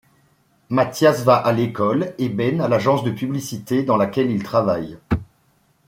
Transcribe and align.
Mathias 0.69 1.23
va 1.25 1.35
à 1.35 1.51
l'école 1.53 2.15
et 2.17 2.27
Ben 2.29 2.59
à 2.59 2.67
l'agence 2.67 3.03
de 3.03 3.11
publicité 3.11 3.83
dans 3.83 3.97
laquelle 3.97 4.31
il 4.31 4.41
travaille. 4.41 4.97